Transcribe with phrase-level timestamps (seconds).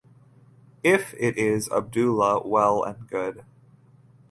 [0.83, 3.45] If it is Abdullah well and good.